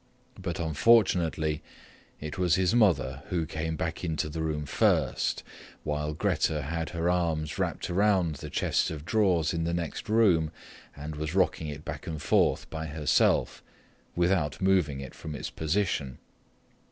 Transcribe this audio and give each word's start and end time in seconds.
But 0.41 0.59
unfortunately 0.59 1.61
it 2.19 2.39
was 2.39 2.55
his 2.55 2.73
mother 2.73 3.21
who 3.29 3.45
came 3.45 3.75
back 3.75 4.03
into 4.03 4.29
the 4.29 4.41
room 4.41 4.65
first, 4.65 5.43
while 5.83 6.15
Grete 6.15 6.47
had 6.63 6.89
her 6.89 7.07
arms 7.07 7.59
wrapped 7.59 7.87
around 7.87 8.37
the 8.37 8.49
chest 8.49 8.89
of 8.89 9.05
drawers 9.05 9.53
in 9.53 9.63
the 9.63 9.75
next 9.75 10.09
room 10.09 10.49
and 10.97 11.13
was 11.15 11.35
rocking 11.35 11.67
it 11.67 11.85
back 11.85 12.07
and 12.07 12.19
forth 12.19 12.67
by 12.71 12.87
herself, 12.87 13.61
without 14.15 14.59
moving 14.59 15.01
it 15.01 15.13
from 15.13 15.35
its 15.35 15.51
position. 15.51 16.17